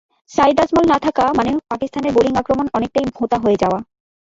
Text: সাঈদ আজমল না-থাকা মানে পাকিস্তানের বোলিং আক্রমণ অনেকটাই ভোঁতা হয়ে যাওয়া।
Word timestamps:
সাঈদ 0.31 0.57
আজমল 0.59 0.85
না-থাকা 0.89 1.23
মানে 1.37 1.51
পাকিস্তানের 1.71 2.15
বোলিং 2.15 2.33
আক্রমণ 2.37 2.65
অনেকটাই 2.73 3.05
ভোঁতা 3.15 3.37
হয়ে 3.43 3.61
যাওয়া। 3.61 3.79